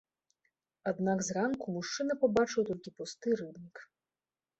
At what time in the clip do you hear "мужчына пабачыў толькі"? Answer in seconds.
1.75-2.95